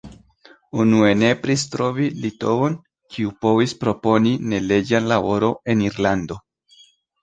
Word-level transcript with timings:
Unue 0.83 1.11
nepris 1.23 1.65
trovi 1.75 2.09
litovon, 2.25 2.79
kiu 3.13 3.37
povis 3.47 3.79
proponi 3.85 4.35
neleĝan 4.57 5.15
laboron 5.17 5.59
en 5.73 5.89
Irlando. 5.91 6.45